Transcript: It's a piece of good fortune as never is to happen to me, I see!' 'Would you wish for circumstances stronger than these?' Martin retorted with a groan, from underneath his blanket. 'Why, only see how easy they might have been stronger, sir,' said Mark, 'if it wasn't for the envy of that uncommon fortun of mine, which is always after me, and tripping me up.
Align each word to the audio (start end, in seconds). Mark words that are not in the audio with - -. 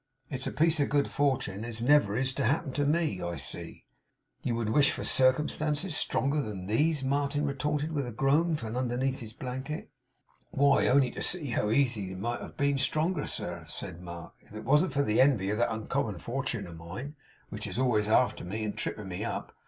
It's 0.31 0.47
a 0.47 0.51
piece 0.51 0.79
of 0.79 0.89
good 0.89 1.11
fortune 1.11 1.63
as 1.63 1.83
never 1.83 2.17
is 2.17 2.33
to 2.33 2.43
happen 2.43 2.71
to 2.71 2.87
me, 2.87 3.21
I 3.21 3.35
see!' 3.35 3.85
'Would 4.43 4.67
you 4.67 4.73
wish 4.73 4.89
for 4.89 5.03
circumstances 5.03 5.95
stronger 5.95 6.41
than 6.41 6.65
these?' 6.65 7.03
Martin 7.03 7.45
retorted 7.45 7.91
with 7.91 8.07
a 8.07 8.11
groan, 8.11 8.55
from 8.55 8.75
underneath 8.75 9.19
his 9.19 9.31
blanket. 9.33 9.91
'Why, 10.49 10.87
only 10.87 11.13
see 11.21 11.51
how 11.51 11.69
easy 11.69 12.07
they 12.07 12.15
might 12.15 12.41
have 12.41 12.57
been 12.57 12.79
stronger, 12.79 13.27
sir,' 13.27 13.63
said 13.67 14.01
Mark, 14.01 14.33
'if 14.41 14.55
it 14.55 14.65
wasn't 14.65 14.93
for 14.93 15.03
the 15.03 15.21
envy 15.21 15.51
of 15.51 15.59
that 15.59 15.71
uncommon 15.71 16.15
fortun 16.17 16.65
of 16.65 16.77
mine, 16.77 17.15
which 17.49 17.67
is 17.67 17.77
always 17.77 18.07
after 18.07 18.43
me, 18.43 18.63
and 18.63 18.75
tripping 18.79 19.07
me 19.07 19.23
up. 19.23 19.55